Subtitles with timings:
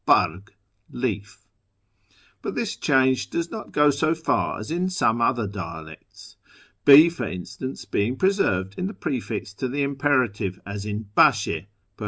[0.03, 0.55] barg,
[0.91, 1.45] leaf);
[2.41, 6.37] but this change does not go so far as in some other dialects,
[6.85, 11.99] B for instance, being preserved in the prefix to the imperative, as in Bdshe (Pers.